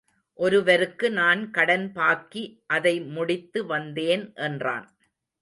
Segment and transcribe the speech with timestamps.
[0.39, 2.43] ஒருவருக்கு நான் கடன் பாக்கி
[2.67, 4.89] அதை முடித்து வந்தேன் என்றான்.